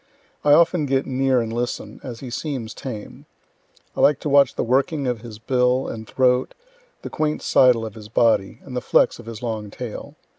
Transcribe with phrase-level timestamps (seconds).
[0.43, 3.27] I often get near and listen, as he seems tame;
[3.95, 6.55] I like to watch the working of his bill and throat,
[7.03, 10.15] the quaint sidle of his body, and flex of his long tail.